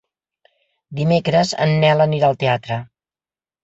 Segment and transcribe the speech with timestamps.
[1.01, 2.85] Dimecres en Nel anirà al teatre.